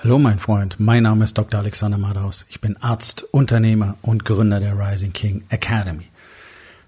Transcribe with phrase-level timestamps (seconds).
[0.00, 1.58] Hallo mein Freund, mein Name ist Dr.
[1.58, 2.46] Alexander Madaus.
[2.48, 6.06] Ich bin Arzt, Unternehmer und Gründer der Rising King Academy.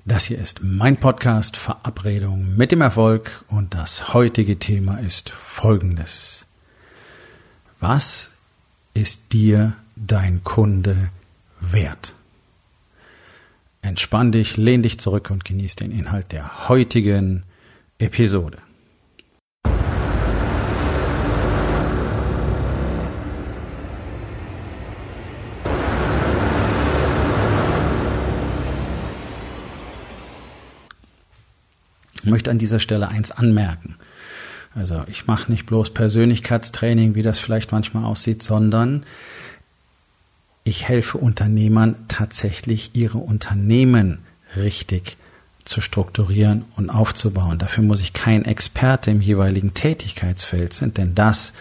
[0.04, 6.46] Das hier ist mein Podcast Verabredung mit dem Erfolg und das heutige Thema ist folgendes.
[7.80, 8.30] Was
[8.94, 11.10] ist dir dein Kunde
[11.58, 12.14] wert?
[13.82, 17.42] Entspann dich, lehn dich zurück und genieß den Inhalt der heutigen
[17.98, 18.58] Episode.
[32.22, 33.96] Ich möchte an dieser Stelle eins anmerken.
[34.74, 39.04] Also ich mache nicht bloß Persönlichkeitstraining, wie das vielleicht manchmal aussieht, sondern
[40.62, 44.18] ich helfe Unternehmern tatsächlich ihre Unternehmen
[44.56, 45.16] richtig
[45.64, 47.58] zu strukturieren und aufzubauen.
[47.58, 51.52] Dafür muss ich kein Experte im jeweiligen Tätigkeitsfeld sein, denn das,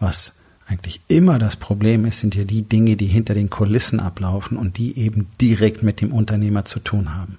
[0.00, 0.34] was
[0.66, 4.78] eigentlich immer das Problem ist, sind ja die Dinge, die hinter den Kulissen ablaufen und
[4.78, 7.38] die eben direkt mit dem Unternehmer zu tun haben.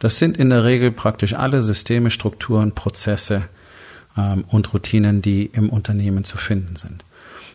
[0.00, 3.42] Das sind in der Regel praktisch alle Systeme, Strukturen, Prozesse
[4.16, 7.04] ähm, und Routinen, die im Unternehmen zu finden sind.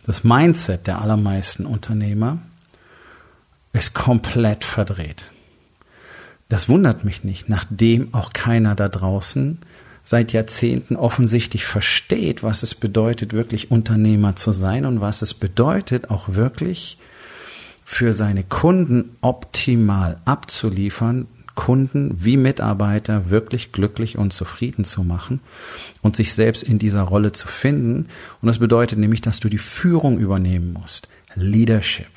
[0.06, 2.38] Das Mindset der allermeisten Unternehmer
[3.74, 5.26] ist komplett verdreht.
[6.48, 9.58] Das wundert mich nicht, nachdem auch keiner da draußen
[10.04, 16.12] seit Jahrzehnten offensichtlich versteht, was es bedeutet, wirklich Unternehmer zu sein und was es bedeutet,
[16.12, 17.00] auch wirklich
[17.84, 25.40] für seine Kunden optimal abzuliefern, Kunden wie Mitarbeiter wirklich glücklich und zufrieden zu machen
[26.02, 28.08] und sich selbst in dieser Rolle zu finden.
[28.42, 31.08] Und das bedeutet nämlich, dass du die Führung übernehmen musst.
[31.36, 32.08] Leadership.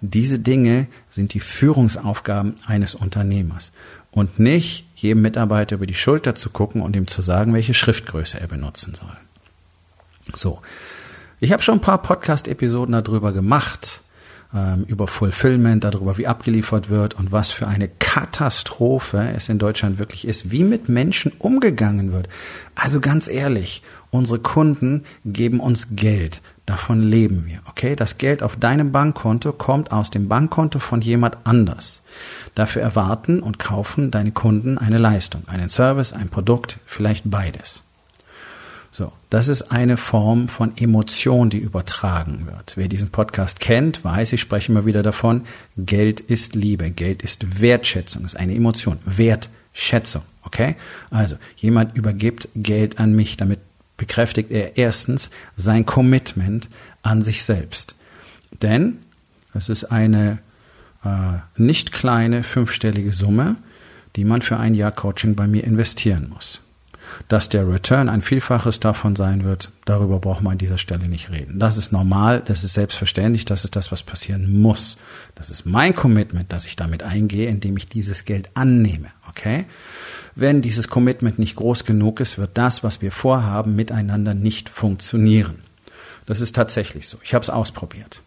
[0.00, 3.72] Diese Dinge sind die Führungsaufgaben eines Unternehmers
[4.12, 8.40] und nicht jedem Mitarbeiter über die Schulter zu gucken und ihm zu sagen, welche Schriftgröße
[8.40, 9.16] er benutzen soll.
[10.34, 10.60] So.
[11.40, 14.02] Ich habe schon ein paar Podcast-Episoden darüber gemacht,
[14.54, 19.98] ähm, über Fulfillment, darüber, wie abgeliefert wird und was für eine Katastrophe es in Deutschland
[19.98, 22.28] wirklich ist, wie mit Menschen umgegangen wird.
[22.74, 26.40] Also ganz ehrlich, unsere Kunden geben uns Geld.
[26.64, 27.96] Davon leben wir, okay?
[27.96, 32.02] Das Geld auf deinem Bankkonto kommt aus dem Bankkonto von jemand anders.
[32.54, 37.84] Dafür erwarten und kaufen deine Kunden eine Leistung, einen Service, ein Produkt, vielleicht beides.
[38.90, 42.76] So, das ist eine Form von Emotion, die übertragen wird.
[42.76, 45.42] Wer diesen Podcast kennt, weiß, ich spreche immer wieder davon,
[45.76, 50.76] Geld ist Liebe, Geld ist Wertschätzung, ist eine Emotion, Wertschätzung, okay?
[51.10, 53.60] Also, jemand übergibt Geld an mich, damit
[53.98, 56.70] bekräftigt er erstens sein Commitment
[57.02, 57.94] an sich selbst.
[58.62, 58.98] Denn
[59.52, 60.38] es ist eine
[61.04, 63.56] äh, nicht kleine fünfstellige Summe,
[64.16, 66.60] die man für ein Jahr Coaching bei mir investieren muss.
[67.26, 71.30] Dass der Return ein Vielfaches davon sein wird, darüber braucht man an dieser Stelle nicht
[71.30, 71.58] reden.
[71.58, 74.96] Das ist normal, das ist selbstverständlich, das ist das, was passieren muss.
[75.34, 79.08] Das ist mein Commitment, dass ich damit eingehe, indem ich dieses Geld annehme.
[79.28, 79.66] Okay?
[80.36, 85.56] Wenn dieses Commitment nicht groß genug ist, wird das, was wir vorhaben, miteinander nicht funktionieren.
[86.26, 87.18] Das ist tatsächlich so.
[87.24, 88.22] Ich habe es ausprobiert.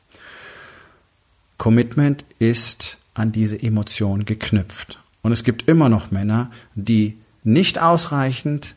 [1.58, 5.00] Commitment ist an diese Emotion geknüpft.
[5.22, 8.76] Und es gibt immer noch Männer, die nicht ausreichend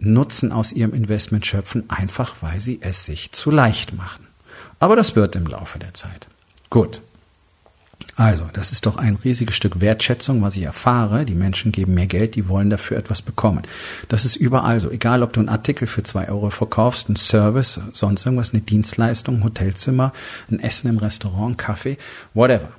[0.00, 4.26] Nutzen aus ihrem Investment schöpfen, einfach weil sie es sich zu leicht machen.
[4.78, 6.28] Aber das wird im Laufe der Zeit.
[6.70, 7.02] Gut.
[8.16, 11.24] Also, das ist doch ein riesiges Stück Wertschätzung, was ich erfahre.
[11.24, 13.62] Die Menschen geben mehr Geld, die wollen dafür etwas bekommen.
[14.08, 14.90] Das ist überall so.
[14.90, 19.36] Egal, ob du einen Artikel für zwei Euro verkaufst, einen Service, sonst irgendwas, eine Dienstleistung,
[19.36, 20.12] ein Hotelzimmer,
[20.50, 21.98] ein Essen im Restaurant, Kaffee,
[22.34, 22.70] whatever.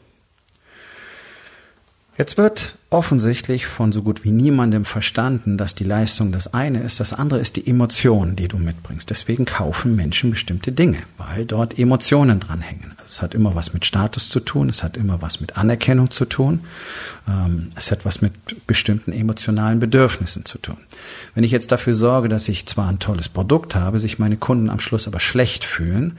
[2.21, 6.99] Jetzt wird offensichtlich von so gut wie niemandem verstanden, dass die Leistung das eine ist,
[6.99, 9.09] das andere ist die Emotion, die du mitbringst.
[9.09, 12.91] Deswegen kaufen Menschen bestimmte Dinge, weil dort Emotionen dranhängen.
[12.99, 16.11] Also es hat immer was mit Status zu tun, es hat immer was mit Anerkennung
[16.11, 16.59] zu tun,
[17.27, 18.33] ähm, es hat was mit
[18.67, 20.77] bestimmten emotionalen Bedürfnissen zu tun.
[21.33, 24.69] Wenn ich jetzt dafür sorge, dass ich zwar ein tolles Produkt habe, sich meine Kunden
[24.69, 26.17] am Schluss aber schlecht fühlen,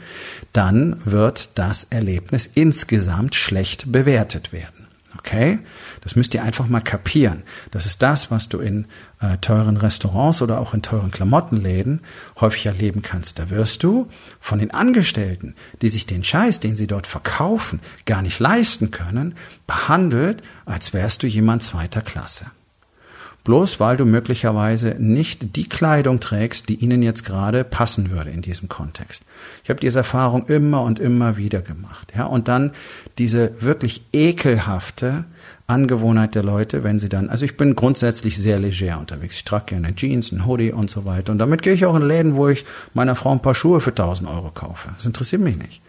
[0.52, 4.81] dann wird das Erlebnis insgesamt schlecht bewertet werden.
[5.24, 5.60] Okay?
[6.00, 7.44] Das müsst ihr einfach mal kapieren.
[7.70, 8.86] Das ist das, was du in
[9.20, 12.00] äh, teuren Restaurants oder auch in teuren Klamottenläden
[12.40, 13.38] häufig erleben kannst.
[13.38, 14.08] Da wirst du
[14.40, 19.36] von den Angestellten, die sich den Scheiß, den sie dort verkaufen, gar nicht leisten können,
[19.69, 22.46] behandelt, als wärst du jemand zweiter Klasse.
[23.44, 28.41] Bloß weil du möglicherweise nicht die Kleidung trägst, die ihnen jetzt gerade passen würde in
[28.41, 29.25] diesem Kontext.
[29.65, 32.12] Ich habe diese Erfahrung immer und immer wieder gemacht.
[32.17, 32.71] Ja, und dann
[33.19, 35.25] diese wirklich ekelhafte
[35.67, 39.37] Angewohnheit der Leute, wenn sie dann, also ich bin grundsätzlich sehr leger unterwegs.
[39.37, 41.33] Ich trage gerne Jeans, ein Hoodie und so weiter.
[41.33, 43.91] Und damit gehe ich auch in Läden, wo ich meiner Frau ein paar Schuhe für
[43.91, 44.91] 1000 Euro kaufe.
[44.97, 45.83] Das interessiert mich nicht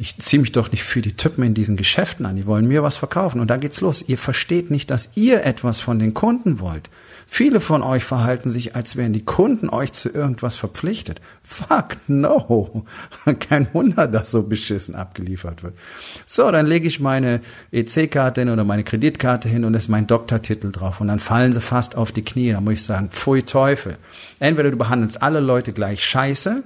[0.00, 2.36] ich ziehe mich doch nicht für die Typen in diesen Geschäften an.
[2.36, 3.40] Die wollen mir was verkaufen.
[3.40, 4.04] Und da geht's los.
[4.06, 6.88] Ihr versteht nicht, dass ihr etwas von den Kunden wollt.
[7.26, 11.20] Viele von euch verhalten sich, als wären die Kunden euch zu irgendwas verpflichtet.
[11.42, 12.86] Fuck no.
[13.40, 15.74] Kein Wunder, dass so beschissen abgeliefert wird.
[16.26, 17.40] So, dann lege ich meine
[17.72, 21.00] EC-Karte hin oder meine Kreditkarte hin und ist mein Doktortitel drauf.
[21.00, 22.52] Und dann fallen sie fast auf die Knie.
[22.52, 23.98] Da muss ich sagen, pfui Teufel.
[24.38, 26.62] Entweder du behandelst alle Leute gleich scheiße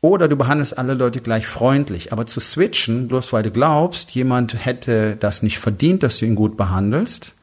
[0.00, 2.12] oder du behandelst alle Leute gleich freundlich.
[2.12, 6.34] Aber zu switchen, bloß weil du glaubst, jemand hätte das nicht verdient, dass du ihn
[6.34, 7.34] gut behandelst,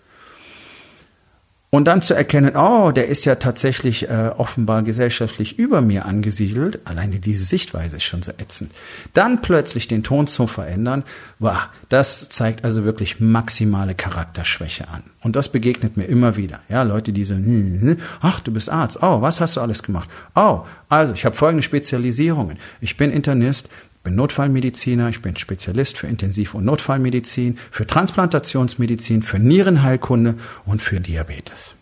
[1.76, 6.80] und dann zu erkennen, oh, der ist ja tatsächlich äh, offenbar gesellschaftlich über mir angesiedelt,
[6.86, 8.72] alleine diese Sichtweise ist schon so ätzend.
[9.12, 11.04] Dann plötzlich den Ton zu verändern,
[11.40, 15.04] wow, das zeigt also wirklich maximale Charakterschwäche an.
[15.22, 16.62] Und das begegnet mir immer wieder.
[16.70, 19.00] Ja, Leute, die so, hm, hm, ach, du bist Arzt.
[19.02, 20.10] Oh, was hast du alles gemacht?
[20.34, 22.58] Oh, also ich habe folgende Spezialisierungen.
[22.80, 23.68] Ich bin Internist,
[24.06, 31.02] bin Notfallmediziner, ich bin Spezialist für Intensiv- und Notfallmedizin, für Transplantationsmedizin, für Nierenheilkunde und für
[31.02, 31.76] Diabetes.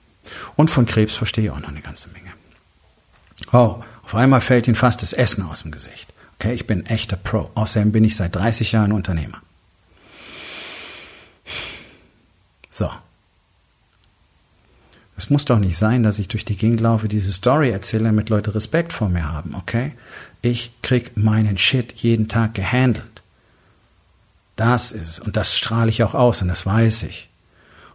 [0.55, 2.31] Und von Krebs verstehe ich auch noch eine ganze Menge.
[3.51, 6.11] Oh, auf einmal fällt ihm fast das Essen aus dem Gesicht.
[6.39, 7.51] Okay, ich bin echter Pro.
[7.53, 9.41] Außerdem bin ich seit 30 Jahren Unternehmer.
[12.71, 12.89] So.
[15.15, 18.29] Es muss doch nicht sein, dass ich durch die Gegend laufe, diese Story erzähle, damit
[18.29, 19.91] Leute Respekt vor mir haben, okay?
[20.41, 23.21] Ich krieg meinen Shit jeden Tag gehandelt.
[24.55, 27.29] Das ist, und das strahle ich auch aus und das weiß ich.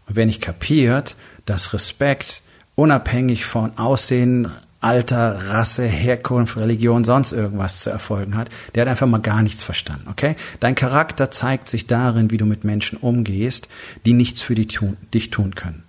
[0.07, 2.43] Und wenn ich kapiert, dass Respekt
[2.77, 4.51] unabhängig von Aussehen,
[4.81, 9.65] Alter, Rasse, Herkunft, Religion, sonst irgendwas zu erfolgen hat, der hat einfach mal gar nichts
[9.65, 10.37] verstanden, okay?
[10.61, 13.69] Dein Charakter zeigt sich darin, wie du mit Menschen umgehst,
[14.07, 15.88] die nichts für dich tun, dich tun können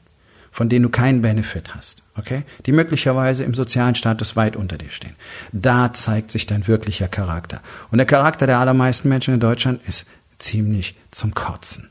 [0.60, 2.44] von denen du keinen Benefit hast, okay?
[2.66, 5.16] Die möglicherweise im sozialen Status weit unter dir stehen.
[5.54, 7.62] Da zeigt sich dein wirklicher Charakter.
[7.92, 10.06] Und der Charakter der allermeisten Menschen in Deutschland ist
[10.38, 11.90] ziemlich zum Kotzen.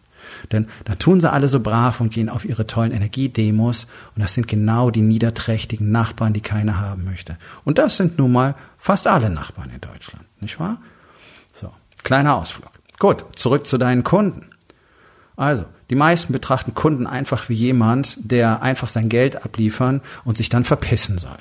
[0.52, 4.34] Denn da tun sie alle so brav und gehen auf ihre tollen Energiedemos und das
[4.34, 7.38] sind genau die niederträchtigen Nachbarn, die keiner haben möchte.
[7.64, 10.76] Und das sind nun mal fast alle Nachbarn in Deutschland, nicht wahr?
[11.54, 11.72] So,
[12.02, 12.72] kleiner Ausflug.
[12.98, 14.50] Gut, zurück zu deinen Kunden.
[15.36, 20.48] Also, die meisten betrachten Kunden einfach wie jemand, der einfach sein Geld abliefern und sich
[20.48, 21.38] dann verpissen soll.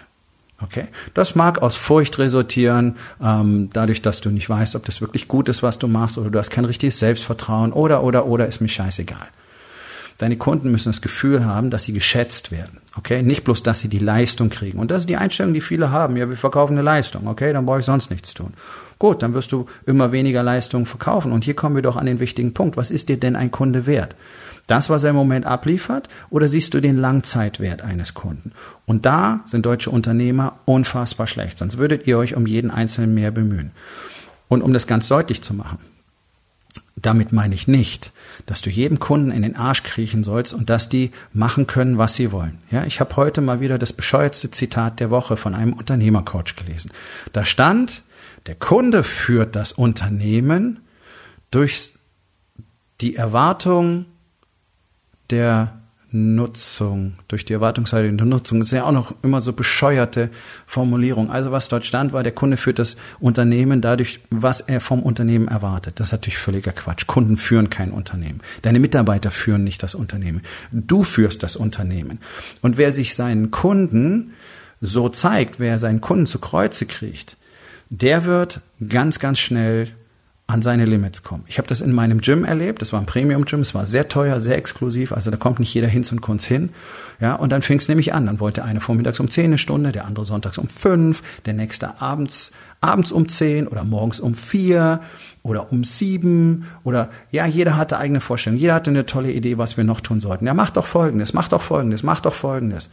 [0.60, 5.28] Okay, das mag aus Furcht resultieren, ähm, dadurch, dass du nicht weißt, ob das wirklich
[5.28, 8.60] gut ist, was du machst, oder du hast kein richtiges Selbstvertrauen, oder, oder, oder, ist
[8.60, 9.28] mir scheißegal.
[10.18, 12.80] Deine Kunden müssen das Gefühl haben, dass sie geschätzt werden.
[12.98, 14.80] Okay, nicht bloß, dass sie die Leistung kriegen.
[14.80, 16.18] Und das ist die Einstellung, die viele haben.
[16.18, 17.28] Ja, wir verkaufen eine Leistung.
[17.28, 18.54] Okay, dann brauche ich sonst nichts tun.
[18.98, 21.32] Gut, dann wirst du immer weniger Leistungen verkaufen.
[21.32, 22.78] Und hier kommen wir doch an den wichtigen Punkt.
[22.78, 24.16] Was ist dir denn ein Kunde wert?
[24.66, 28.52] Das, was er im Moment abliefert, oder siehst du den Langzeitwert eines Kunden?
[28.86, 33.32] Und da sind deutsche Unternehmer unfassbar schlecht, sonst würdet ihr euch um jeden Einzelnen mehr
[33.32, 33.72] bemühen.
[34.50, 35.80] Und um das ganz deutlich zu machen,
[37.00, 38.12] damit meine ich nicht,
[38.48, 42.16] dass du jedem Kunden in den Arsch kriechen sollst und dass die machen können, was
[42.16, 42.58] sie wollen.
[42.72, 46.92] Ja, ich habe heute mal wieder das bescheuertste Zitat der Woche von einem Unternehmercoach gelesen.
[47.34, 48.02] Da stand,
[48.48, 50.80] der Kunde führt das Unternehmen
[51.52, 51.94] durch
[53.00, 54.06] die Erwartung
[55.30, 55.77] der
[56.12, 58.60] Nutzung, durch die Erwartungshaltung der Nutzung.
[58.60, 60.30] Das ist ja auch noch immer so bescheuerte
[60.66, 61.30] Formulierung.
[61.30, 65.50] Also was dort stand, war, der Kunde führt das Unternehmen dadurch, was er vom Unternehmen
[65.50, 66.00] erwartet.
[66.00, 67.08] Das ist natürlich völliger Quatsch.
[67.08, 68.40] Kunden führen kein Unternehmen.
[68.62, 70.42] Deine Mitarbeiter führen nicht das Unternehmen.
[70.72, 72.20] Du führst das Unternehmen.
[72.62, 74.34] Und wer sich seinen Kunden
[74.80, 77.36] so zeigt, wer seinen Kunden zu Kreuze kriegt,
[77.90, 79.90] der wird ganz, ganz schnell
[80.50, 81.44] an seine Limits kommen.
[81.48, 82.82] Ich habe das in meinem Gym erlebt.
[82.82, 83.60] Das war ein Premium-Gym.
[83.60, 85.12] Es war sehr teuer, sehr exklusiv.
[85.12, 86.70] Also da kommt nicht jeder Hinz und Kunz hin.
[87.20, 88.26] Ja, und dann fing es nämlich an.
[88.26, 92.02] Dann wollte einer vormittags um zehn eine Stunde, der andere sonntags um fünf, der nächste
[92.02, 92.52] abends
[92.82, 95.02] abends um zehn oder morgens um vier
[95.44, 98.60] oder um sieben oder ja, jeder hatte eigene Vorstellungen.
[98.60, 100.46] Jeder hatte eine tolle Idee, was wir noch tun sollten.
[100.46, 102.90] Ja, mach doch Folgendes, mach doch Folgendes, mach doch Folgendes.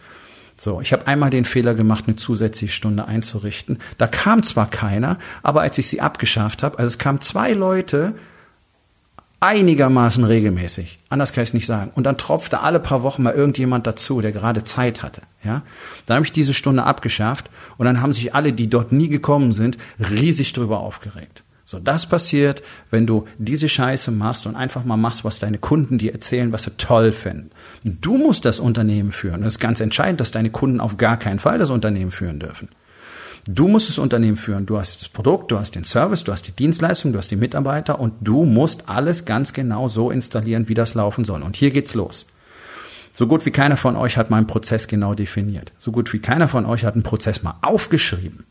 [0.57, 3.79] So, ich habe einmal den Fehler gemacht, eine zusätzliche Stunde einzurichten.
[3.99, 8.15] Da kam zwar keiner, aber als ich sie abgeschafft habe, also es kamen zwei Leute
[9.41, 11.91] einigermaßen regelmäßig, anders kann ich es nicht sagen.
[11.95, 15.23] Und dann tropfte alle paar Wochen mal irgendjemand dazu, der gerade Zeit hatte.
[15.45, 15.63] Ja,
[16.07, 19.53] dann habe ich diese Stunde abgeschafft und dann haben sich alle, die dort nie gekommen
[19.53, 21.44] sind, riesig drüber aufgeregt.
[21.67, 25.97] So, das passiert, wenn du diese Scheiße machst und einfach mal machst, was deine Kunden
[25.97, 27.51] dir erzählen, was sie toll finden.
[27.85, 29.41] Du musst das Unternehmen führen.
[29.41, 32.69] Das ist ganz entscheidend, dass deine Kunden auf gar keinen Fall das Unternehmen führen dürfen.
[33.47, 34.67] Du musst das Unternehmen führen.
[34.67, 37.37] Du hast das Produkt, du hast den Service, du hast die Dienstleistung, du hast die
[37.37, 41.43] Mitarbeiter und du musst alles ganz genau so installieren, wie das laufen soll.
[41.43, 42.27] Und hier geht's los.
[43.13, 45.73] So gut wie keiner von euch hat meinen Prozess genau definiert.
[45.79, 48.45] So gut wie keiner von euch hat einen Prozess mal aufgeschrieben.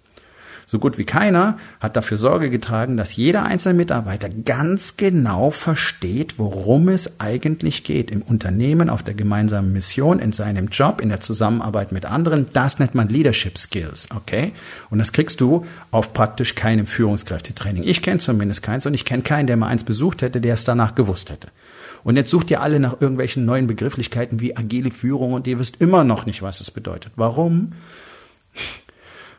[0.66, 6.40] So gut wie keiner hat dafür Sorge getragen, dass jeder einzelne Mitarbeiter ganz genau versteht,
[6.40, 11.20] worum es eigentlich geht im Unternehmen, auf der gemeinsamen Mission, in seinem Job, in der
[11.20, 12.48] Zusammenarbeit mit anderen.
[12.54, 14.54] Das nennt man Leadership Skills, okay?
[14.90, 17.84] Und das kriegst du auf praktisch keinem Führungskräftetraining.
[17.84, 20.64] Ich kenne zumindest keins und ich kenne keinen, der mal eins besucht hätte, der es
[20.64, 21.50] danach gewusst hätte.
[22.04, 25.80] Und jetzt sucht ihr alle nach irgendwelchen neuen Begrifflichkeiten wie agile Führung und ihr wisst
[25.80, 27.14] immer noch nicht, was es bedeutet.
[27.16, 27.74] Warum?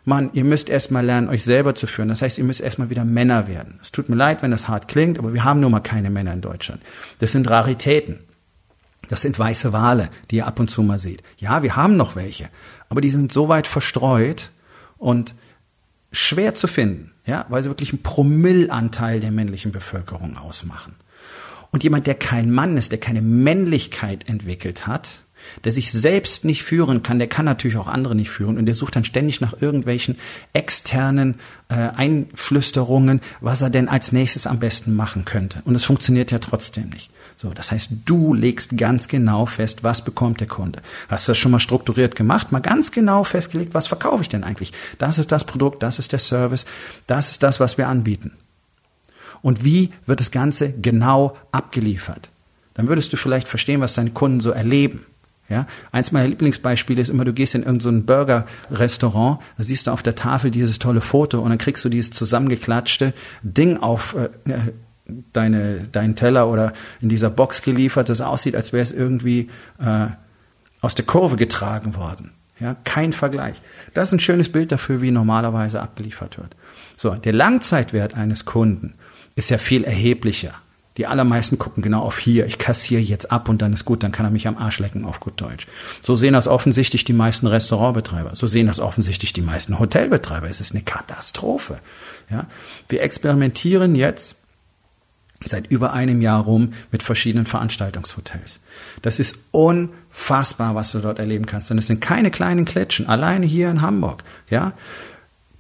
[0.05, 2.09] Mann, ihr müsst erstmal lernen, euch selber zu führen.
[2.09, 3.79] Das heißt, ihr müsst erstmal wieder Männer werden.
[3.81, 6.35] Es tut mir leid, wenn das hart klingt, aber wir haben nun mal keine Männer
[6.35, 6.83] in Deutschland.
[7.21, 8.19] Das sind Raritäten.
[9.09, 11.23] Das sind weiße Wale, die ihr ab und zu mal seht.
[11.39, 12.49] Ja, wir haben noch welche,
[12.89, 14.51] aber die sind so weit verstreut
[14.99, 15.35] und
[16.13, 20.95] schwer zu finden, ja, weil sie wirklich einen Promillanteil der männlichen Bevölkerung ausmachen.
[21.71, 25.24] Und jemand, der kein Mann ist, der keine Männlichkeit entwickelt hat,
[25.65, 28.75] der sich selbst nicht führen kann, der kann natürlich auch andere nicht führen und der
[28.75, 30.17] sucht dann ständig nach irgendwelchen
[30.53, 31.37] externen
[31.69, 35.63] äh, Einflüsterungen, was er denn als nächstes am besten machen könnte.
[35.65, 37.11] Und es funktioniert ja trotzdem nicht.
[37.37, 40.83] So, das heißt, du legst ganz genau fest, was bekommt der Kunde.
[41.09, 42.53] Hast du das schon mal strukturiert gemacht?
[42.53, 44.73] Mal ganz genau festgelegt, was verkaufe ich denn eigentlich?
[44.99, 46.65] Das ist das Produkt, das ist der Service,
[47.07, 48.33] das ist das, was wir anbieten.
[49.43, 52.31] Und wie wird das Ganze genau abgeliefert?
[52.75, 55.05] Dann würdest du vielleicht verstehen, was deine Kunden so erleben.
[55.49, 59.91] Ja, eins meiner Lieblingsbeispiele ist immer, du gehst in irgendein so Burger-Restaurant, da siehst du
[59.91, 64.31] auf der Tafel dieses tolle Foto und dann kriegst du dieses zusammengeklatschte Ding auf äh,
[65.35, 66.73] deine, deinen Teller oder
[67.03, 70.07] in dieser Box geliefert, das aussieht, als wäre es irgendwie äh,
[70.81, 72.33] aus der Kurve getragen worden.
[72.59, 73.61] Ja, kein Vergleich.
[73.95, 76.57] Das ist ein schönes Bild dafür, wie normalerweise abgeliefert wird.
[76.97, 78.95] So, der Langzeitwert eines Kunden
[79.35, 80.55] ist ja viel erheblicher.
[80.97, 84.13] Die allermeisten gucken genau auf hier, ich kassiere jetzt ab und dann ist gut, dann
[84.13, 85.67] kann er mich am Arsch lecken auf gut Deutsch.
[86.01, 90.49] So sehen das offensichtlich die meisten Restaurantbetreiber, so sehen das offensichtlich die meisten Hotelbetreiber.
[90.49, 91.81] Es ist eine Katastrophe.
[92.31, 92.47] Ja?
[92.89, 94.37] Wir experimentieren jetzt
[95.43, 98.61] seit über einem Jahr rum mit verschiedenen Veranstaltungshotels.
[99.03, 101.71] Das ist unfassbar, was du dort erleben kannst.
[101.71, 104.23] Und es sind keine kleinen Klitschen, alleine hier in Hamburg.
[104.49, 104.73] Ja,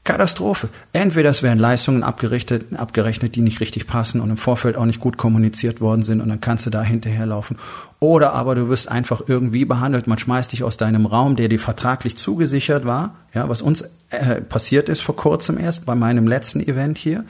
[0.04, 0.68] Katastrophe.
[0.92, 5.00] Entweder es werden Leistungen abgerechnet, abgerechnet, die nicht richtig passen und im Vorfeld auch nicht
[5.00, 7.56] gut kommuniziert worden sind und dann kannst du da hinterherlaufen.
[8.00, 10.06] Oder aber du wirst einfach irgendwie behandelt.
[10.06, 13.14] Man schmeißt dich aus deinem Raum, der dir vertraglich zugesichert war.
[13.32, 17.24] Ja, was uns äh, passiert ist vor kurzem erst bei meinem letzten Event hier.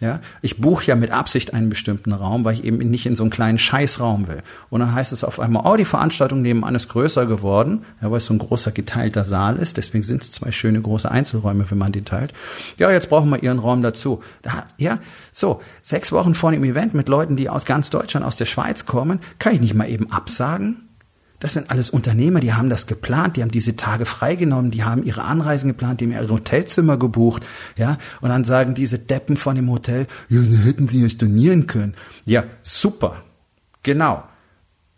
[0.00, 3.24] Ja, ich buche ja mit Absicht einen bestimmten Raum, weil ich eben nicht in so
[3.24, 4.42] einen kleinen Scheißraum will.
[4.70, 8.18] Und dann heißt es auf einmal, oh, die Veranstaltung nebenan ist größer geworden, ja, weil
[8.18, 9.76] es so ein großer geteilter Saal ist.
[9.76, 12.32] Deswegen sind es zwei schöne große Einzelräume, wenn man die teilt.
[12.76, 14.22] Ja, jetzt brauchen wir ihren Raum dazu.
[14.42, 14.98] Da, ja,
[15.32, 18.86] so, sechs Wochen vor dem Event mit Leuten, die aus ganz Deutschland, aus der Schweiz
[18.86, 20.87] kommen, kann ich nicht mal eben absagen?
[21.40, 25.04] Das sind alles Unternehmer, die haben das geplant, die haben diese Tage freigenommen, die haben
[25.04, 29.54] ihre Anreisen geplant, die haben ihre Hotelzimmer gebucht, ja, und dann sagen diese Deppen von
[29.54, 31.94] dem Hotel, ja, dann hätten sie ja stornieren können.
[32.24, 33.22] Ja, super.
[33.84, 34.24] Genau.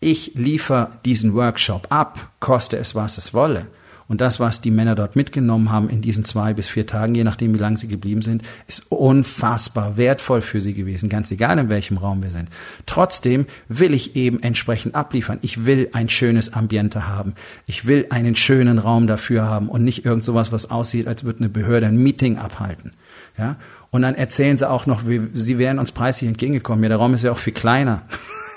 [0.00, 3.66] Ich liefere diesen Workshop ab, koste es, was es wolle.
[4.10, 7.22] Und das, was die Männer dort mitgenommen haben in diesen zwei bis vier Tagen, je
[7.22, 11.70] nachdem, wie lange sie geblieben sind, ist unfassbar wertvoll für sie gewesen, ganz egal in
[11.70, 12.48] welchem Raum wir sind.
[12.86, 15.38] Trotzdem will ich eben entsprechend abliefern.
[15.42, 17.34] Ich will ein schönes Ambiente haben.
[17.66, 21.38] Ich will einen schönen Raum dafür haben und nicht irgend sowas, was aussieht, als würde
[21.38, 22.90] eine Behörde ein Meeting abhalten.
[23.38, 23.58] Ja?
[23.92, 26.82] Und dann erzählen sie auch noch, wie, sie wären uns preislich entgegengekommen.
[26.82, 28.02] Ja, der Raum ist ja auch viel kleiner.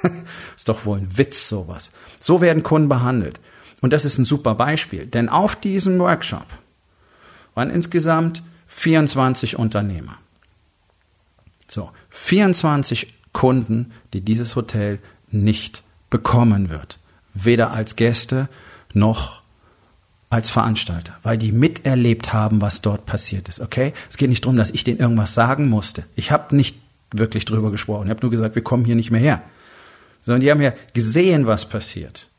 [0.57, 1.91] ist doch wohl ein Witz, sowas.
[2.19, 3.39] So werden Kunden behandelt.
[3.83, 6.45] Und das ist ein super Beispiel, denn auf diesem Workshop
[7.53, 10.15] waren insgesamt 24 Unternehmer.
[11.67, 14.99] So, 24 Kunden, die dieses Hotel
[15.31, 16.97] nicht bekommen wird.
[17.33, 18.47] Weder als Gäste
[18.93, 19.41] noch
[20.29, 23.59] als Veranstalter, weil die miterlebt haben, was dort passiert ist.
[23.59, 23.91] Okay?
[24.09, 26.05] Es geht nicht darum, dass ich denen irgendwas sagen musste.
[26.15, 26.77] Ich habe nicht
[27.11, 28.05] wirklich drüber gesprochen.
[28.05, 29.41] Ich habe nur gesagt, wir kommen hier nicht mehr her.
[30.21, 32.29] Sondern die haben ja gesehen, was passiert.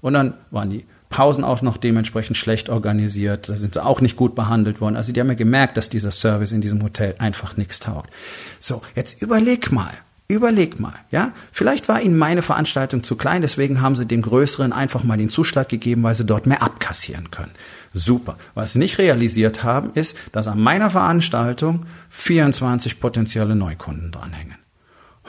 [0.00, 3.48] Und dann waren die Pausen auch noch dementsprechend schlecht organisiert.
[3.48, 4.96] Da sind sie auch nicht gut behandelt worden.
[4.96, 8.10] Also die haben ja gemerkt, dass dieser Service in diesem Hotel einfach nichts taugt.
[8.58, 9.92] So, jetzt überleg mal.
[10.26, 11.32] Überleg mal, ja?
[11.52, 15.28] Vielleicht war Ihnen meine Veranstaltung zu klein, deswegen haben Sie dem Größeren einfach mal den
[15.28, 17.52] Zuschlag gegeben, weil Sie dort mehr abkassieren können.
[17.92, 18.36] Super.
[18.54, 24.56] Was sie nicht realisiert haben, ist, dass an meiner Veranstaltung 24 potenzielle Neukunden dranhängen.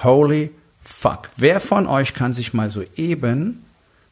[0.01, 0.49] Holy
[0.81, 1.29] fuck.
[1.37, 3.64] Wer von euch kann sich mal so eben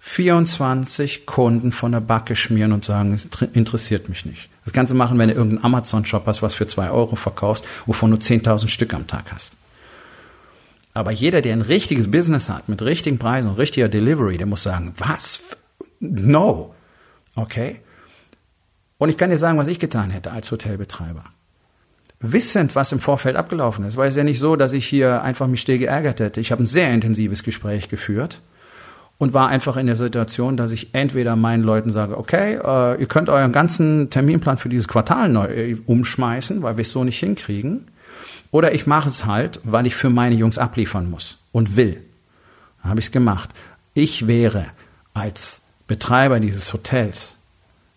[0.05, 4.49] 24 Kunden von der Backe schmieren und sagen, es interessiert mich nicht.
[4.65, 8.17] Das Ganze machen, wenn du irgendeinen Amazon-Shop hast, was für zwei Euro verkaufst, wovon du
[8.17, 9.53] 10.000 Stück am Tag hast.
[10.93, 14.61] Aber jeder, der ein richtiges Business hat, mit richtigen Preisen und richtiger Delivery, der muss
[14.61, 15.39] sagen, was?
[16.01, 16.75] No.
[17.35, 17.79] Okay?
[18.97, 21.23] Und ich kann dir sagen, was ich getan hätte als Hotelbetreiber.
[22.19, 25.47] Wissend, was im Vorfeld abgelaufen ist, weil es ja nicht so, dass ich hier einfach
[25.47, 26.41] mich still geärgert hätte.
[26.41, 28.41] Ich habe ein sehr intensives Gespräch geführt
[29.23, 33.07] und war einfach in der Situation, dass ich entweder meinen Leuten sage, okay, äh, ihr
[33.07, 37.19] könnt euren ganzen Terminplan für dieses Quartal neu äh, umschmeißen, weil wir es so nicht
[37.19, 37.87] hinkriegen.
[38.51, 42.01] Oder ich mache es halt, weil ich für meine Jungs abliefern muss und will.
[42.81, 43.49] Habe ich es gemacht.
[43.93, 44.65] Ich wäre
[45.13, 47.37] als Betreiber dieses Hotels,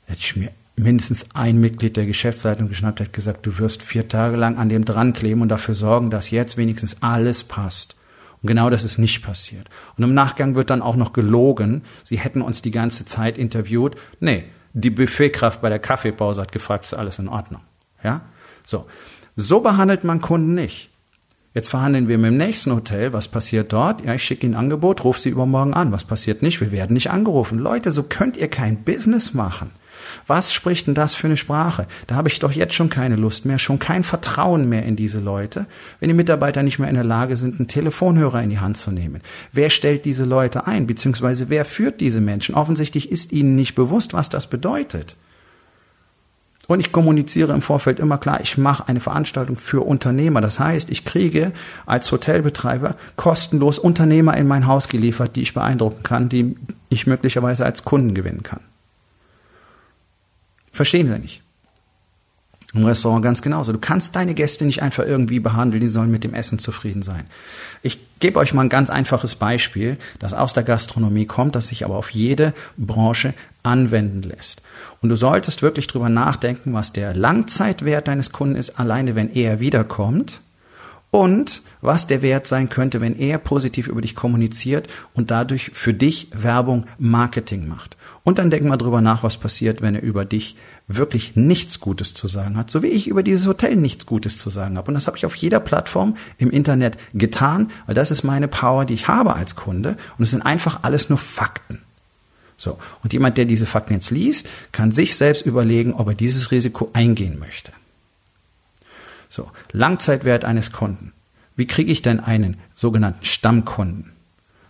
[0.05, 4.37] hätte ich mir mindestens ein Mitglied der Geschäftsleitung geschnappt, hat gesagt, du wirst vier Tage
[4.37, 7.97] lang an dem dran kleben und dafür sorgen, dass jetzt wenigstens alles passt.
[8.47, 9.69] Und genau das ist nicht passiert.
[9.97, 13.97] Und im Nachgang wird dann auch noch gelogen, sie hätten uns die ganze Zeit interviewt.
[14.21, 17.63] Nee, die Buffetkraft bei der Kaffeepause hat gefragt, ist alles in Ordnung.
[18.05, 18.21] Ja?
[18.63, 18.87] So.
[19.35, 20.91] So behandelt man Kunden nicht.
[21.55, 23.13] Jetzt verhandeln wir mit dem nächsten Hotel.
[23.13, 24.05] Was passiert dort?
[24.05, 25.91] Ja, ich schicke Ihnen ein Angebot, rufe Sie übermorgen an.
[25.91, 26.61] Was passiert nicht?
[26.61, 27.59] Wir werden nicht angerufen.
[27.59, 29.73] Leute, so könnt ihr kein Business machen.
[30.27, 31.87] Was spricht denn das für eine Sprache?
[32.07, 35.21] Da habe ich doch jetzt schon keine Lust mehr, schon kein Vertrauen mehr in diese
[35.21, 35.67] Leute,
[36.01, 38.91] wenn die Mitarbeiter nicht mehr in der Lage sind, einen Telefonhörer in die Hand zu
[38.91, 39.21] nehmen.
[39.53, 42.55] Wer stellt diese Leute ein, beziehungsweise wer führt diese Menschen?
[42.55, 45.17] Offensichtlich ist ihnen nicht bewusst, was das bedeutet.
[46.67, 50.41] Und ich kommuniziere im Vorfeld immer klar, ich mache eine Veranstaltung für Unternehmer.
[50.41, 51.53] Das heißt, ich kriege
[51.87, 56.57] als Hotelbetreiber kostenlos Unternehmer in mein Haus geliefert, die ich beeindrucken kann, die
[56.89, 58.61] ich möglicherweise als Kunden gewinnen kann.
[60.77, 61.43] Verstehen sie nicht.
[62.75, 63.73] Im Restaurant ganz genauso.
[63.73, 67.25] Du kannst deine Gäste nicht einfach irgendwie behandeln, die sollen mit dem Essen zufrieden sein.
[67.83, 71.87] Ich gebe euch mal ein ganz einfaches Beispiel, das aus der Gastronomie kommt, das sich
[71.87, 74.61] aber auf jede Branche anwenden lässt.
[75.01, 79.59] Und du solltest wirklich drüber nachdenken, was der Langzeitwert deines Kunden ist, alleine wenn er
[79.61, 80.43] wiederkommt
[81.11, 85.95] und was der Wert sein könnte, wenn er positiv über dich kommuniziert und dadurch für
[85.95, 87.96] dich Werbung, Marketing macht.
[88.27, 90.57] Und dann denk mal drüber nach, was passiert, wenn er über dich
[90.89, 94.51] wirklich nichts Gutes zu sagen hat, so wie ich über dieses Hotel nichts Gutes zu
[94.51, 94.89] sagen habe.
[94.89, 98.85] Und das habe ich auf jeder Plattform im Internet getan, weil das ist meine Power,
[98.85, 99.97] die ich habe als Kunde.
[100.19, 101.83] Und es sind einfach alles nur Fakten.
[102.57, 102.79] So.
[103.05, 106.91] Und jemand, der diese Fakten jetzt liest, kann sich selbst überlegen, ob er dieses Risiko
[106.95, 107.71] eingehen möchte.
[109.29, 109.53] So.
[109.71, 111.13] Langzeitwert eines Kunden.
[111.55, 114.11] Wie kriege ich denn einen sogenannten Stammkunden?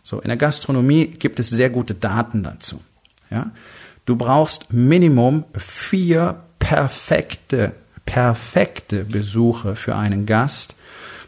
[0.02, 0.20] So.
[0.20, 2.82] In der Gastronomie gibt es sehr gute Daten dazu.
[3.30, 3.50] Ja.
[4.04, 7.72] Du brauchst Minimum vier perfekte,
[8.04, 10.76] perfekte Besuche für einen Gast,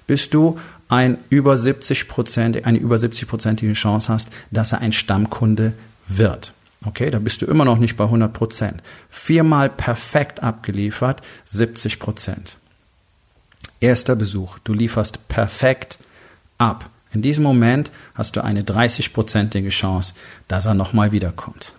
[0.07, 0.59] bis du
[0.89, 5.75] ein über 70 Prozent, eine über 70 prozentige Chance hast, dass er ein Stammkunde
[6.07, 6.53] wird.
[6.85, 8.83] Okay, da bist du immer noch nicht bei 100 Prozent.
[9.11, 12.57] Viermal perfekt abgeliefert, 70 Prozent.
[13.81, 15.99] Erster Besuch, du lieferst perfekt
[16.57, 16.89] ab.
[17.13, 20.15] In diesem Moment hast du eine 30-prozentige Chance,
[20.47, 21.73] dass er nochmal wiederkommt.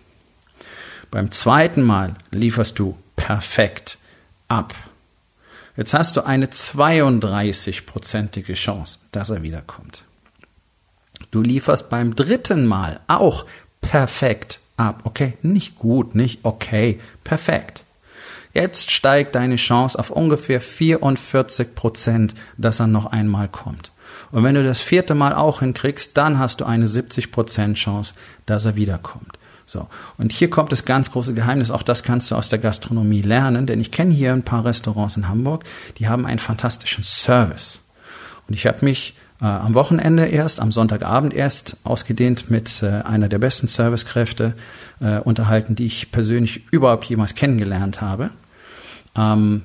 [1.12, 3.98] Beim zweiten Mal lieferst du perfekt
[4.48, 4.74] ab.
[5.76, 10.04] Jetzt hast du eine 32-prozentige Chance, dass er wiederkommt.
[11.32, 13.46] Du lieferst beim dritten Mal auch
[13.82, 15.02] perfekt ab.
[15.06, 17.86] Okay, nicht gut, nicht okay, perfekt.
[18.54, 23.92] Jetzt steigt deine Chance auf ungefähr 44 Prozent, dass er noch einmal kommt.
[24.32, 28.16] Und wenn du das vierte Mal auch hinkriegst, dann hast du eine 70 Prozent Chance,
[28.46, 29.39] dass er wiederkommt.
[29.70, 29.88] So.
[30.18, 31.70] Und hier kommt das ganz große Geheimnis.
[31.70, 35.16] Auch das kannst du aus der Gastronomie lernen, denn ich kenne hier ein paar Restaurants
[35.16, 35.64] in Hamburg,
[36.00, 37.82] die haben einen fantastischen Service.
[38.48, 43.30] Und ich habe mich äh, am Wochenende erst, am Sonntagabend erst ausgedehnt mit äh, einer
[43.30, 44.56] der besten Servicekräfte
[45.02, 48.32] äh, unterhalten, die ich persönlich überhaupt jemals kennengelernt habe.
[49.16, 49.62] Ähm,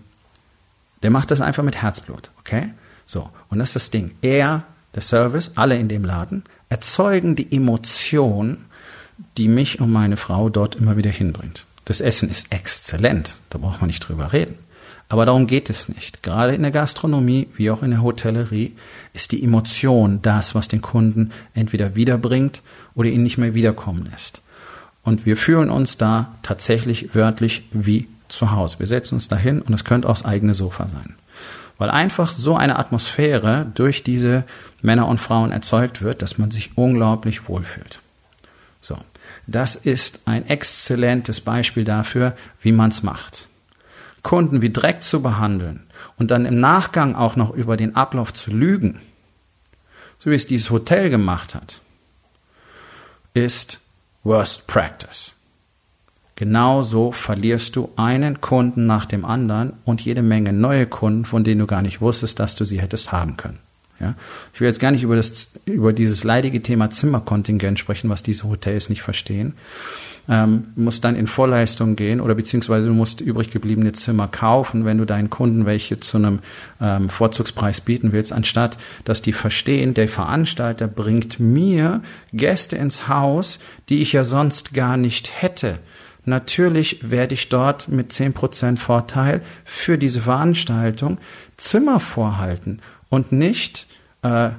[1.03, 2.75] der macht das einfach mit Herzblut, okay?
[3.07, 4.11] So, und das ist das Ding.
[4.21, 4.65] Er,
[4.95, 8.67] der Service, alle in dem Laden, erzeugen die Emotion,
[9.37, 11.67] die mich und meine Frau dort immer wieder hinbringt.
[11.85, 14.57] Das Essen ist exzellent, da braucht man nicht drüber reden.
[15.09, 16.23] Aber darum geht es nicht.
[16.23, 18.73] Gerade in der Gastronomie wie auch in der Hotellerie
[19.13, 22.63] ist die Emotion das, was den Kunden entweder wiederbringt
[22.95, 24.41] oder ihn nicht mehr wiederkommen lässt.
[25.03, 28.79] Und wir fühlen uns da tatsächlich wörtlich wie zu Hause.
[28.79, 31.15] Wir setzen uns dahin und es könnte auch das eigene Sofa sein.
[31.77, 34.45] Weil einfach so eine Atmosphäre durch diese
[34.81, 38.01] Männer und Frauen erzeugt wird, dass man sich unglaublich wohlfühlt.
[38.85, 38.99] So.
[39.47, 43.49] Das ist ein exzellentes Beispiel dafür, wie man es macht.
[44.23, 45.87] Kunden wie Dreck zu behandeln
[46.19, 49.01] und dann im Nachgang auch noch über den Ablauf zu lügen,
[50.19, 51.81] so wie es dieses Hotel gemacht hat,
[53.33, 53.81] ist
[54.23, 55.35] Worst Practice.
[56.37, 61.61] Genauso verlierst du einen Kunden nach dem anderen und jede Menge neue Kunden, von denen
[61.61, 63.64] du gar nicht wusstest, dass du sie hättest haben können.
[64.05, 64.15] Ja?
[64.53, 68.45] Ich will jetzt gar nicht über, das, über dieses leidige Thema Zimmerkontingent sprechen, was diese
[68.45, 69.55] Hotels nicht verstehen.
[70.27, 74.97] Ähm, musst dann in Vorleistung gehen oder beziehungsweise du musst übrig gebliebene Zimmer kaufen, wenn
[74.97, 76.39] du deinen Kunden welche zu einem
[76.81, 83.59] ähm, Vorzugspreis bieten willst, anstatt dass die verstehen, der Veranstalter bringt mir Gäste ins Haus,
[83.91, 85.79] die ich ja sonst gar nicht hätte.
[86.25, 91.19] Natürlich werde ich dort mit zehn Prozent Vorteil für diese Veranstaltung
[91.59, 93.87] Zimmer vorhalten und nicht
[94.23, 94.51] äh,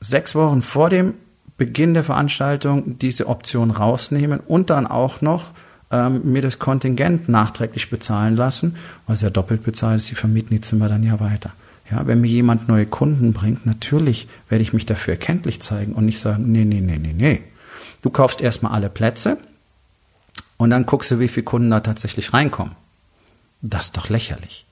[0.00, 1.14] sechs Wochen vor dem
[1.56, 5.52] Beginn der Veranstaltung diese Option rausnehmen und dann auch noch
[5.90, 8.76] ähm, mir das Kontingent nachträglich bezahlen lassen,
[9.06, 11.52] was ja doppelt bezahlt ist, sie vermieten die Zimmer dann ja weiter.
[11.90, 16.06] Ja, wenn mir jemand neue Kunden bringt, natürlich werde ich mich dafür erkenntlich zeigen und
[16.06, 17.42] nicht sagen, nee, nee, nee, nee, nee.
[18.02, 19.36] Du kaufst erstmal alle Plätze
[20.56, 22.74] und dann guckst du, wie viele Kunden da tatsächlich reinkommen.
[23.60, 24.63] Das ist doch lächerlich.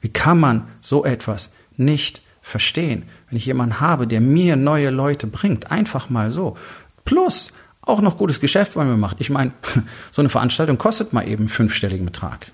[0.00, 3.04] Wie kann man so etwas nicht verstehen?
[3.28, 6.56] Wenn ich jemanden habe, der mir neue Leute bringt, einfach mal so.
[7.04, 9.20] Plus auch noch gutes Geschäft bei mir macht.
[9.20, 9.52] Ich meine,
[10.10, 12.52] so eine Veranstaltung kostet mal eben fünfstelligen Betrag.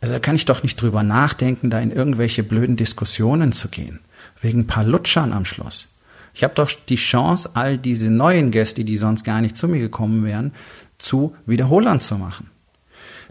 [0.00, 4.00] Also da kann ich doch nicht drüber nachdenken, da in irgendwelche blöden Diskussionen zu gehen.
[4.40, 5.94] Wegen ein paar Lutschern am Schluss.
[6.34, 9.80] Ich habe doch die Chance, all diese neuen Gäste, die sonst gar nicht zu mir
[9.80, 10.52] gekommen wären,
[10.98, 12.50] zu Wiederholern zu machen.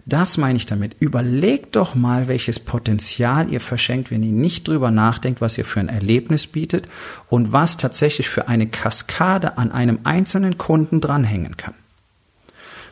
[0.08, 0.96] Das meine ich damit.
[1.00, 5.80] Überlegt doch mal, welches Potenzial ihr verschenkt, wenn ihr nicht drüber nachdenkt, was ihr für
[5.80, 6.88] ein Erlebnis bietet
[7.28, 11.74] und was tatsächlich für eine Kaskade an einem einzelnen Kunden dranhängen kann.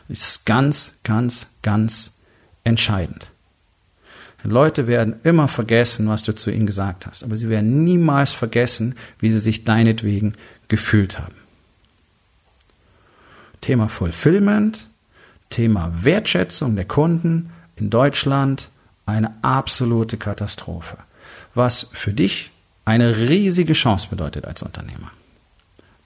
[0.09, 2.13] Das ist ganz, ganz, ganz
[2.63, 3.31] entscheidend.
[4.43, 8.93] Leute werden immer vergessen, was du zu ihnen gesagt hast, aber sie werden niemals vergessen,
[9.19, 10.33] wie sie sich deinetwegen
[10.67, 11.35] gefühlt haben.
[13.59, 14.87] Thema Fulfillment,
[15.49, 18.69] Thema Wertschätzung der Kunden in Deutschland
[19.05, 20.97] eine absolute Katastrophe.
[21.53, 22.51] Was für dich
[22.85, 25.11] eine riesige Chance bedeutet als Unternehmer.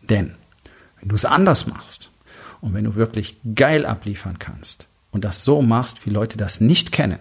[0.02, 0.36] Denn
[1.00, 2.12] wenn du es anders machst
[2.60, 6.92] und wenn du wirklich geil abliefern kannst und das so machst, wie Leute das nicht
[6.92, 7.20] kennen,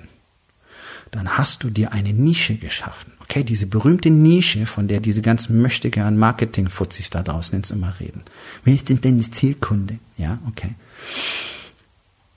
[1.11, 3.13] dann hast du dir eine Nische geschaffen.
[3.21, 8.23] Okay, diese berühmte Nische, von der diese ganzen möchtegern Marketing-Fuzis da draußen jetzt immer reden.
[8.65, 9.99] Wer ist denn deine Zielkunde?
[10.17, 10.75] Ja, okay.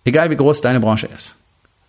[0.05, 1.35] Egal wie groß deine Branche ist,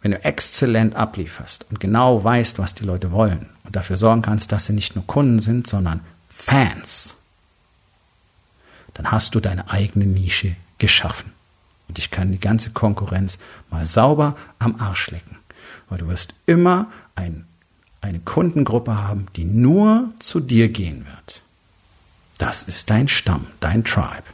[0.03, 4.53] wenn du exzellent ablieferst und genau weißt, was die Leute wollen und dafür sorgen kannst,
[4.53, 7.17] dass sie nicht nur Kunden sind, sondern Fans,
[8.93, 11.33] dann hast du deine eigene Nische geschaffen.
[11.89, 13.39] Und ich kann die ganze Konkurrenz
[13.71, 15.37] mal sauber am Arsch lecken.
[15.89, 17.47] Weil du wirst immer ein,
[18.01, 21.43] eine Kundengruppe haben, die nur zu dir gehen wird.
[22.39, 24.25] Das ist dein Stamm, dein Tribe.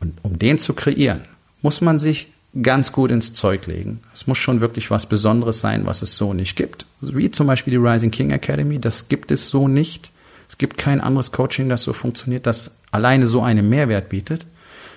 [0.00, 1.24] Und um den zu kreieren,
[1.62, 2.28] muss man sich
[2.62, 4.00] ganz gut ins Zeug legen.
[4.12, 6.86] Es muss schon wirklich was Besonderes sein, was es so nicht gibt.
[7.00, 10.10] Wie zum Beispiel die Rising King Academy, das gibt es so nicht.
[10.48, 14.46] Es gibt kein anderes Coaching, das so funktioniert, das alleine so einen Mehrwert bietet.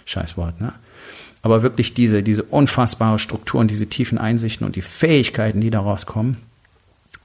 [0.06, 0.74] Scheiß Wort, ne?
[1.44, 6.06] Aber wirklich diese, diese unfassbare Struktur und diese tiefen Einsichten und die Fähigkeiten, die daraus
[6.06, 6.38] kommen,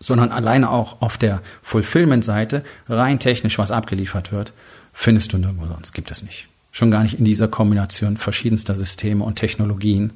[0.01, 4.53] sondern alleine auch auf der Fulfillment-Seite rein technisch was abgeliefert wird,
[4.93, 5.93] findest du nirgendwo sonst.
[5.93, 6.49] Gibt es nicht.
[6.79, 10.13] Schon gar nicht in dieser Kombination verschiedenster Systeme und Technologien,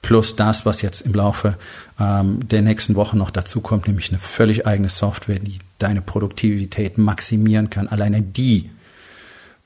[0.00, 1.58] plus das, was jetzt im Laufe
[2.00, 7.68] ähm, der nächsten Woche noch dazukommt, nämlich eine völlig eigene Software, die deine Produktivität maximieren
[7.68, 7.88] kann.
[7.88, 8.70] Alleine die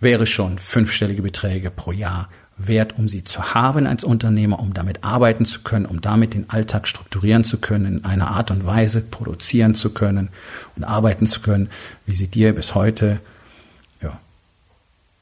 [0.01, 5.05] wäre schon fünfstellige Beträge pro Jahr wert, um sie zu haben als Unternehmer, um damit
[5.05, 9.03] arbeiten zu können, um damit den Alltag strukturieren zu können, in einer Art und Weise
[9.03, 10.31] produzieren zu können
[10.75, 11.69] und arbeiten zu können,
[12.07, 13.21] wie sie dir bis heute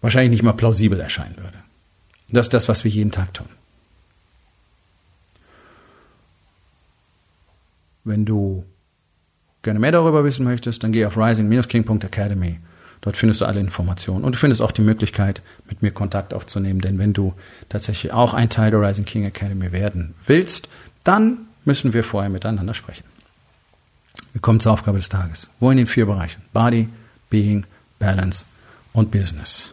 [0.00, 1.58] wahrscheinlich nicht mal plausibel erscheinen würde.
[2.30, 3.48] Das ist das, was wir jeden Tag tun.
[8.04, 8.64] Wenn du
[9.62, 12.60] gerne mehr darüber wissen möchtest, dann geh auf rising-king.academy.
[13.00, 16.80] Dort findest du alle Informationen und du findest auch die Möglichkeit, mit mir Kontakt aufzunehmen.
[16.80, 17.34] Denn wenn du
[17.68, 20.68] tatsächlich auch ein Teil der Rising King Academy werden willst,
[21.04, 23.04] dann müssen wir vorher miteinander sprechen.
[24.32, 25.48] Wir kommen zur Aufgabe des Tages.
[25.60, 26.42] Wo in den vier Bereichen?
[26.52, 26.88] Body,
[27.30, 27.66] Being,
[27.98, 28.44] Balance
[28.92, 29.72] und Business